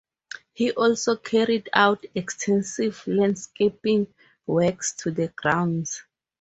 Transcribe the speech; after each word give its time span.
He 0.53 0.71
also 0.71 1.15
carried 1.15 1.69
out 1.73 2.03
extensive 2.15 3.05
landscaping 3.05 4.11
works 4.47 4.93
to 4.93 5.11
the 5.11 5.27
grounds. 5.27 6.01